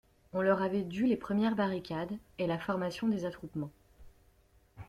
[0.33, 3.69] On leur avait dû les premières barricades, et la formation des attroupements.